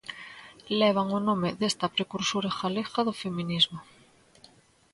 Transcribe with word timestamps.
Levan 0.79 1.07
o 1.17 1.19
nome 1.29 1.49
desta 1.61 1.93
precursora 1.95 2.49
galega 2.61 2.99
do 3.07 3.13
feminismo. 3.23 3.79